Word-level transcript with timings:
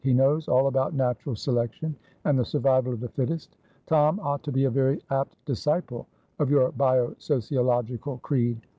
He 0.03 0.15
knows 0.15 0.47
all 0.47 0.65
about 0.65 0.95
natural 0.95 1.35
selection, 1.35 1.95
and 2.25 2.35
the 2.39 2.43
survival 2.43 2.91
of 2.93 3.01
the 3.01 3.09
fittest. 3.09 3.55
Tom 3.85 4.19
ought 4.21 4.41
to 4.41 4.51
be 4.51 4.63
a 4.63 4.69
very 4.71 4.99
apt 5.11 5.37
disciple 5.45 6.07
of 6.39 6.49
your 6.49 6.71
bio 6.71 7.13
sociological 7.19 8.17
creed. 8.17 8.61